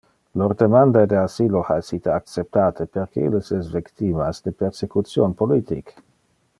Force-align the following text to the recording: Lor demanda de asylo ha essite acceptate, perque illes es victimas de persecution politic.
Lor 0.41 0.53
demanda 0.61 1.03
de 1.11 1.17
asylo 1.23 1.61
ha 1.67 1.77
essite 1.83 2.11
acceptate, 2.15 2.89
perque 2.97 3.27
illes 3.27 3.53
es 3.59 3.71
victimas 3.77 4.41
de 4.47 4.57
persecution 4.65 5.41
politic. 5.45 5.95